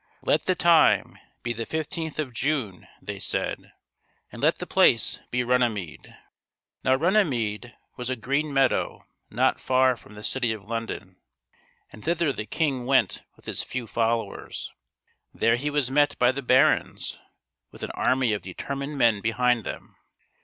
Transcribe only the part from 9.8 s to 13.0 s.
from the city of London, and thither the king